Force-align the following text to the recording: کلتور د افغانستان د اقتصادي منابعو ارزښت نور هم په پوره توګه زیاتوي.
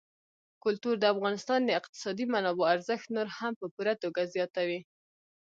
کلتور 0.63 0.95
د 0.99 1.05
افغانستان 1.13 1.59
د 1.65 1.69
اقتصادي 1.79 2.25
منابعو 2.33 2.71
ارزښت 2.75 3.05
نور 3.15 3.27
هم 3.37 3.53
په 3.59 3.65
پوره 3.75 3.93
توګه 4.03 4.21
زیاتوي. 4.33 4.79